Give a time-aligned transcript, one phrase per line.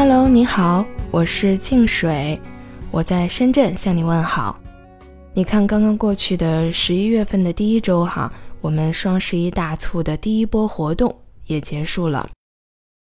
[0.00, 2.40] Hello，你好，我是静水，
[2.92, 4.56] 我在深圳向你问好。
[5.34, 11.12] 你看，刚刚过去的十一月份的第一周哈，我们双十一大促的第一波活动
[11.46, 12.30] 也结束了。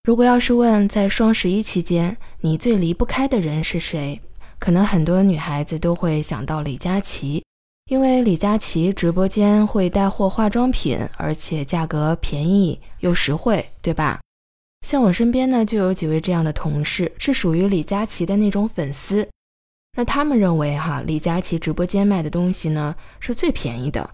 [0.06, 4.20] 如果要是问在双十一期间你最离不开的人是谁，
[4.58, 7.44] 可能很多女孩子都会想到李佳琦，
[7.92, 14.20] 因为李佳琦直播间会带货化妆品，而且价格便宜又实惠，对吧？
[14.88, 19.28] 像我身边呢，就有几位这样的同事，是属于李佳琦的那种粉丝。
[19.98, 24.10] 那他们认为哈，李佳琦直播间卖的东西呢是最便宜的，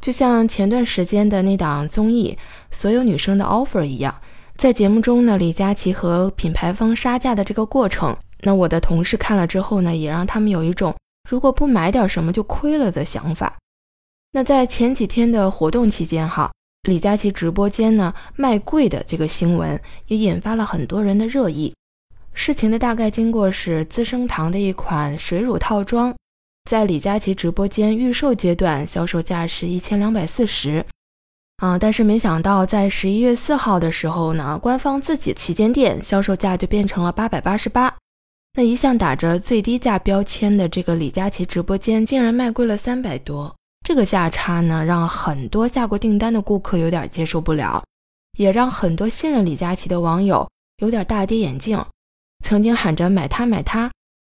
[0.00, 2.36] 就像前段时间的那档综艺
[2.76, 4.20] 《所有女生的 offer》一样，
[4.56, 10.92] 在节目中呢，李佳琦和品牌方杀价的这个过程，那我的同事看了之后呢，也让他们有一种
[11.28, 13.56] 如果不买点什么就亏了的想法。
[14.32, 16.50] 那在前几天的活动期间哈。
[16.84, 21.74] 李佳琦直播间呢卖贵的这个新闻也引发了很多人的热议。
[22.32, 26.14] 事情的大概经过是资生堂的一款水乳套装，
[26.70, 30.84] 在李佳琦直播间预售阶段销售价是一千两百四十，
[31.56, 37.94] 啊，但是没想到在十一月四号的时候呢，官方自己旗舰店销售价就变成了八百八十八。
[38.54, 43.54] 那一向打着最低价标签的这个李佳琦直播间，竟然卖贵了三百多。
[43.84, 47.82] 这个价差呢，让很多下过订单的顾客有点接受不了，
[48.38, 51.84] 也让很多信任李佳琦的网友有点大跌眼镜。
[52.44, 53.90] 曾经喊着买它买它，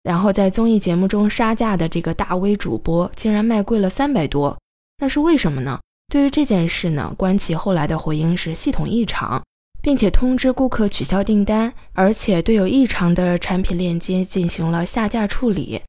[0.04, 4.58] 然后在综艺节目中杀价的这个大 V 主播，竟然卖贵了三百多，
[4.98, 5.80] 那是为什么呢？
[6.12, 9.42] 对于这件事呢，关奇后来的回应是系统异常，
[9.82, 15.82] 并且通知顾客取消订单，而且对有异常的产品链接进行了下架处理。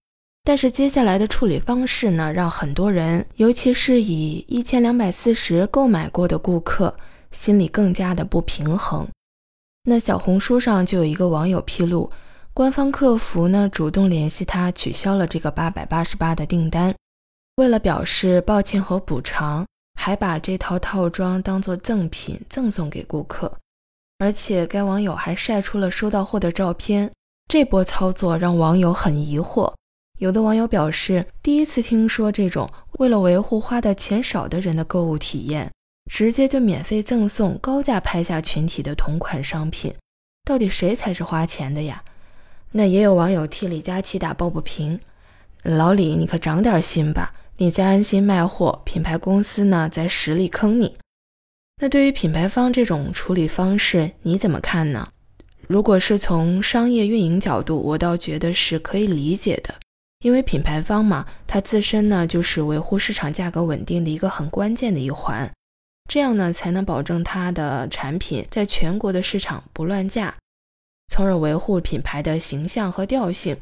[0.46, 6.94] 但是接下来的处理方式呢，让很多人，尤其是以一千两百四十购买过的顾客，
[7.32, 9.08] 心里更加的不平衡。
[9.84, 12.10] 那小红书上就有一个网友披露，
[12.52, 16.94] 官方客服呢主动联系他，取消了这个八百八十八的订单。
[17.56, 19.66] 为了表示抱歉和补偿，
[19.98, 23.50] 还把这套套装当做赠品赠送给顾客，
[24.18, 27.10] 而且该网友还晒出了收到货的照片。
[27.48, 29.72] 这波操作让网友很疑惑。
[30.18, 35.72] 有的网友表示，第一次听说这种为了维护花的钱少的人的购物体验，
[36.10, 39.92] 直接就免费赠送高价拍下群体的同款商品，
[40.44, 42.04] 到底谁才是花钱的呀？
[42.72, 45.00] 那也有网友替李佳琦打抱不平，
[45.64, 50.96] 老李你可长点心吧，你再安心卖货，品牌公司呢在实力坑你。
[51.82, 55.08] 那对于品牌方这种处理方式，你怎么看呢？
[55.66, 59.74] 如果是从商业运营角度，我倒觉得是可以理解的。
[60.24, 65.52] 因为品牌方嘛，它自身呢就是维护市场价格稳定的一个很关键的一环，
[66.08, 70.34] 这样呢才能保证它的产品在全国的市场不乱价，
[71.08, 73.54] 从而维护品牌的形象和调性。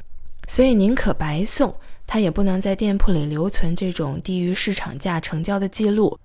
[0.47, 1.75] 所以宁可白送，
[2.07, 6.17] 它也不能在店铺里留存这种低于市场价成交的记录。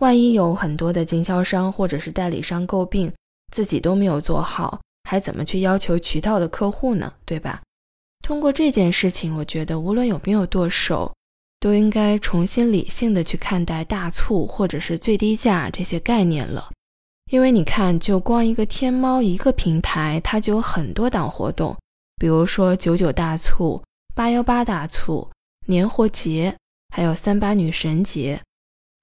[0.00, 3.10] 万一有很多的经销商或者是代理商诟病
[3.50, 7.10] 自己都没有做好，还怎么去要求渠道的客户呢？
[7.24, 7.62] 对吧？
[8.22, 11.12] 通过这件事情，我觉得无论有没有剁手，
[11.58, 16.70] 都应该重新理性的去看待大促或者是最低价这些概念了。
[17.30, 21.76] 因为你看，就光一个天猫一个平台，它就有很多档活动，
[22.16, 23.82] 比如说九九大促、
[24.14, 25.30] 八幺八大促、
[25.66, 26.56] 年货节，
[26.94, 28.40] 还有三八女神节，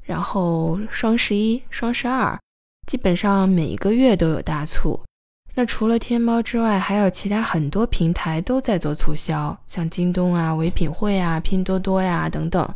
[0.06, 2.38] 然后双十一、双十二，
[2.86, 5.00] 基本上每一个月都有大促。
[5.58, 12.76] 那除了天猫之外，还有其他很多平台都在做促销，像京东啊、唯品会啊、拼多多呀等等，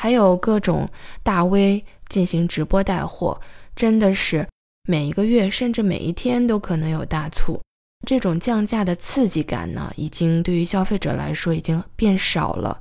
[0.00, 0.88] 还有各种
[1.22, 3.38] 大 V 进行直播带货，
[3.76, 4.48] 真的是
[4.88, 7.60] 每一个月甚至每一天都可能有大促。
[8.06, 12.80] 这种降价的刺激感呢，已经对于消费者来说已经变少了。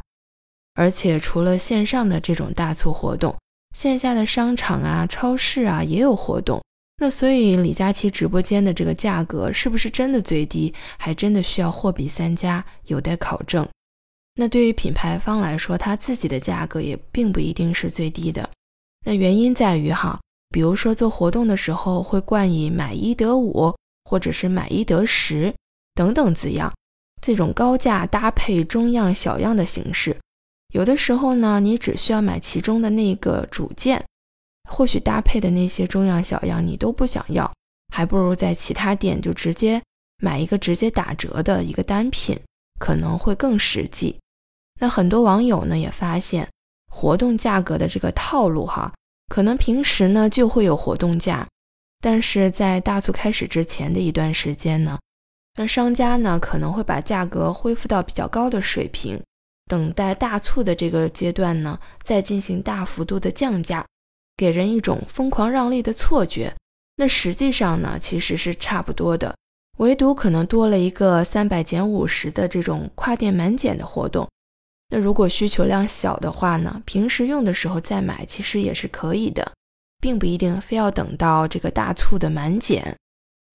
[0.75, 3.35] 而且除了线上的这种大促活动，
[3.75, 6.61] 线下的商场啊、超市啊也有活动。
[6.97, 13.67] 那所以李佳琦直播间的这个价格是不是真的最低，还真的需要货比三家，有待考证。
[14.35, 18.49] 那对于品牌方来说，他自己的价格也并不一定是最低的。
[19.05, 20.19] 那原因在于哈，
[20.49, 23.75] 比如说做活动的时候会冠以买一得五，
[24.05, 25.53] 或者是买一得十
[25.95, 26.73] 等等字样，
[27.21, 30.15] 这种高价搭配中样小样的形式，
[30.73, 34.03] 有的时候呢，你只需要买其中的那个主件。
[34.69, 37.51] 或许搭配的那些中样小样你都不想要，
[37.93, 39.81] 还不如在其他店就直接
[40.21, 42.39] 买一个直接打折的一个单品，
[42.79, 44.17] 可能会更实际。
[44.79, 46.49] 那很多网友呢也发现
[46.89, 48.93] 活动价格的这个套路哈，
[49.27, 51.47] 可能平时呢就会有活动价，
[52.01, 54.99] 但是在大促开始之前的一段时间呢，
[55.55, 59.21] 那商家呢可能会把价格恢复到比较高的水平，
[59.69, 63.85] 等待大促的这个阶段呢，再进行大幅度的降价，
[64.37, 66.53] 给人一种疯狂让利的错觉。
[66.95, 69.35] 那实际上呢，其实是差不多的，
[69.79, 74.29] 唯独可能多了一个三百减五十的这种跨店满减的活动。
[74.89, 79.51] 那如果需求量小的话呢，平时用的时候再买，其实也是可以的，
[79.99, 82.95] 并不一定非要等到这个大促的满减。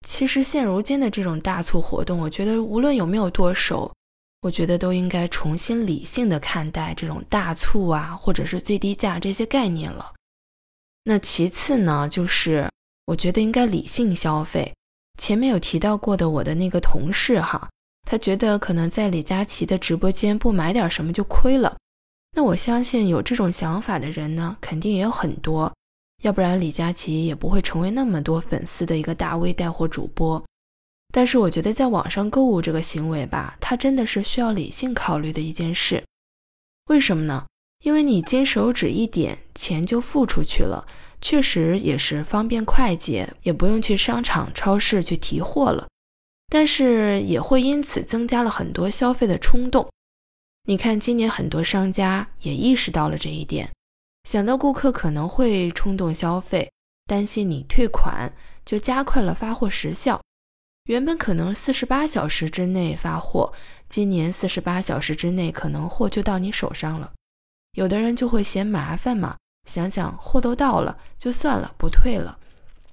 [0.04, 3.92] 其实现如今的这种大促活动，我觉得无论有没有剁手，
[4.40, 10.12] 我觉得都应该重新理性的看待这种大促啊，或者是最低价这些概念了。
[11.04, 12.68] 那其次呢，就是
[13.06, 14.74] 我觉得应该理性消费。
[15.18, 17.68] 前面有提到过的我的那个同事哈，
[18.02, 21.76] 他觉得可能在李佳琦的直播间不买点什么就亏了。
[22.36, 25.72] 那我相信有这种想法的人呢，肯定也有很多。
[26.22, 30.44] 要不然李佳琦也不会成为那么多粉丝的一个大 V 带货主播。
[31.12, 36.04] 但是我觉得在网上购物这个行为吧，它真的是需要理性考虑的一件事。
[36.90, 37.46] 为什么呢？
[37.84, 40.86] 因为你金手指一点，钱就付出去了，
[41.20, 45.86] 确实也是方便快捷，也不用去商场、超市去提货了。
[46.50, 49.88] 但是也会因此增加了很多消费的冲动。
[50.66, 53.70] 你看，今年很多商家也意识到了这一点。
[54.24, 56.70] 想到顾客可能会冲动消费，
[57.06, 58.34] 担心你退款，
[58.64, 60.20] 就加快了发货时效。
[60.84, 63.52] 原本可能四十八小时之内发货，
[63.88, 67.12] 今年四十八小时之内可能货就到你手上了。
[67.78, 69.36] 有的人就会嫌麻烦嘛，
[69.70, 72.36] 想想货都到了，就算了，不退了。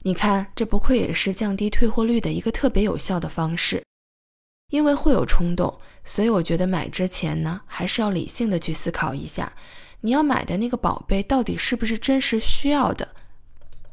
[0.04, 3.82] 你看，这不愧也是降低退货率的一个特别有效的方式。
[4.70, 9.52] 因为会有冲动，所以我觉得买之前呢，还是要理性的去思考一下。
[10.02, 13.10] 你要买的那个宝贝到底是不是真实需要的？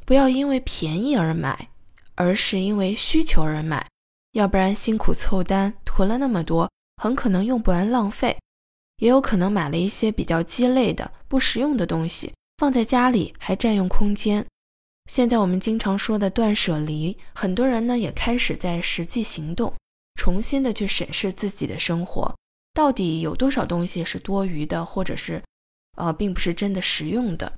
[0.05, 1.71] 不要因为便宜而买，
[2.17, 3.87] 而是因为需求而买。
[4.33, 6.71] 要不然辛苦凑单囤了那么多，
[7.03, 8.37] 很可能用不完浪费，
[9.03, 14.47] 也有可能买了一些比较鸡肋的不实用的东西，放在家里还占用空间。
[15.11, 19.75] 现在我们经常说的断舍离，很多人呢也开始在实际行动，
[20.15, 22.33] 重新的去审视自己的生活，
[22.73, 25.43] 到底有多少东西是多余的，或者是。
[25.99, 27.53] 呃，并不是真的实用的。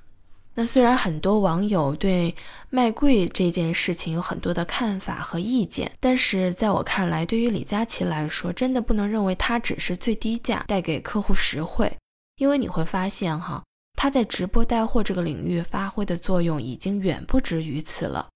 [0.56, 2.32] 那虽然很多网友对
[2.70, 11.92] 卖贵这件事情有很多的看法和意见，但是在我看来，对于李佳琦来说，真的不能认为他只是最低价带给客户实惠，
[12.36, 13.64] 因为你会发现哈，
[13.94, 18.28] 他在直播带货这个领域发挥的作用已经远不止于此了。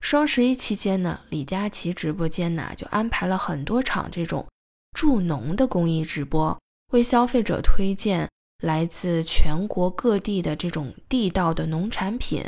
[0.00, 4.44] 双十一期间呢，李佳琦直播间呢就安排了很多场这种
[4.94, 6.58] 助农的公益直播，
[6.92, 8.28] 为消费者推荐。
[8.62, 12.42] 来自全国各地的这种地道的农产品，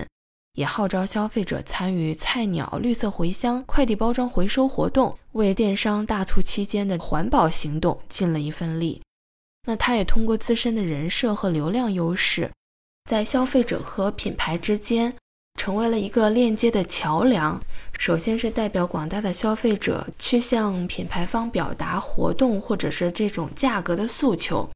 [0.54, 9.02] 也号召消费者参与菜鸟绿色回乡快递包装回收活动，为电商大促期间的环保行动尽了一份力。
[9.66, 12.50] 那他也通过自身的人设和流量优势，
[13.04, 15.14] 在消费者和品牌之间
[15.60, 17.60] 成为了一个链接的桥梁。
[17.98, 24.66] 首先是代表广大的消费者去向品牌方表达活动或者是这种价格的诉求。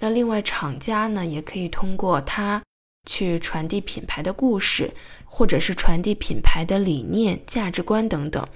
[0.00, 2.62] 那另外，厂家呢也可以通过它
[3.08, 4.92] 去传递品牌的故事，
[5.24, 8.46] 或者是传递品牌的理念、价值观等等。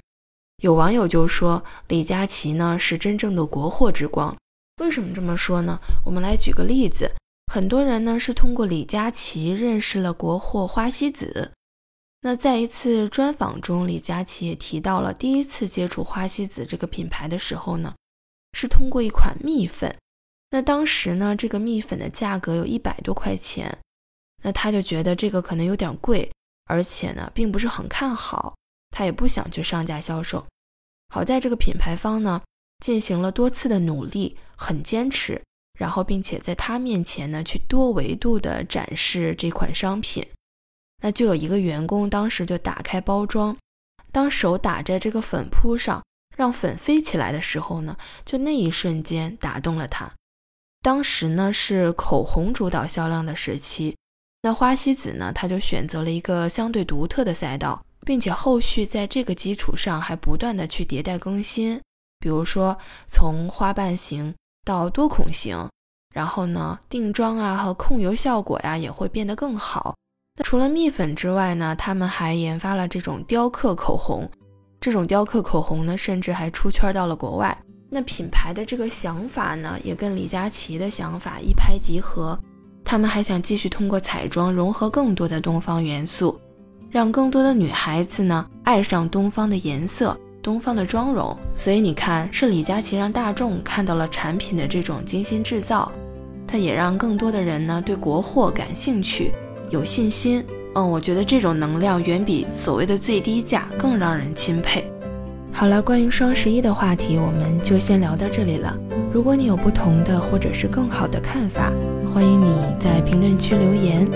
[0.61, 4.35] 有网友就说，李佳琦呢是真正的国货之光。
[4.81, 5.79] 为什么这么说呢？
[6.05, 7.15] 我们来举个例子，
[7.51, 11.51] 很多人呢是通过李佳琦认识了国货花西子。
[12.21, 17.95] 那在一次专访中，李佳琦也提到了第一次接触花西子这个品牌的时候呢，
[18.51, 19.95] 是通过一款蜜粉。
[20.51, 23.77] 那当时呢，这个蜜粉的价格有一百多块钱，
[24.43, 26.31] 那他就觉得这个可能有点贵，
[26.65, 28.55] 而且呢，并不是很看好，
[28.89, 30.45] 他也不想去上架销售。
[31.13, 32.41] 好在这个品牌方呢，
[32.83, 35.41] 进行了多次的努力，很坚持，
[35.77, 40.27] 然后并且在他面前呢，去多维度的展示这款商品。
[41.01, 43.55] 那就有一个员工当时就打开包装，
[44.11, 46.03] 当手打在这个粉扑上，
[46.35, 50.11] 让粉飞起来的时候呢，就那一瞬间打动了他。
[50.81, 53.95] 当时呢是口红主导销量的时期，
[54.41, 61.81] 那花西子呢，他就选择了一个相对独特的赛道，并且后续在这个基础上还不断的去迭代更新，
[62.19, 64.33] 比如说从花瓣型
[64.65, 65.69] 到多孔型，
[66.15, 69.95] 然后呢定妆啊和控油效果呀也会变得更好。
[70.37, 74.29] 那除了蜜粉之外呢，他们还研发了这种雕刻口红，
[74.79, 77.61] 这种雕刻口红呢，甚至还出圈到了国外。
[77.89, 82.37] 那品牌的这个想法呢，也跟李佳琦的想法一拍即合。
[82.85, 86.39] 他们还想继续通过彩妆融合更多的东方元素，
[86.89, 91.37] 让更多的女孩子呢爱上东方的颜色、东方的妆容。
[91.55, 95.91] 所以你看，是李佳琦让大众看到了产品的这种精心制造，
[96.47, 99.31] 它也让更多的人呢对国货感兴趣、
[99.69, 100.43] 有信心。
[100.75, 104.91] 嗯，我觉得这种能量远比所谓的最低价更让人钦佩。
[105.59, 108.73] 好了，关于双十一的话题，我们就先聊到这里了。
[109.11, 111.69] 如果你有不同的或者是更好的看法，
[112.13, 114.07] 欢迎你在评论区留言，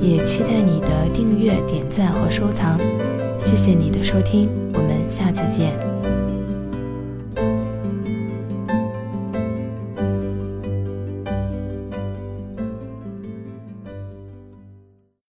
[0.00, 2.80] 也期待你的订阅、点赞和收藏。
[3.38, 5.95] 谢谢你的收听，我们下次见。